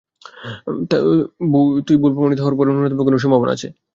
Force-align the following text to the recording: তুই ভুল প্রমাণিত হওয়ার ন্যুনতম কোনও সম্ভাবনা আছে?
তুই 1.87 1.95
ভুল 2.01 2.11
প্রমাণিত 2.15 2.39
হওয়ার 2.41 2.55
ন্যুনতম 2.67 3.05
কোনও 3.07 3.23
সম্ভাবনা 3.23 3.51
আছে? 3.55 3.67